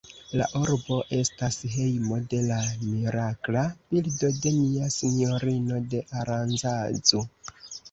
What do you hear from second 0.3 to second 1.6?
La urbo estas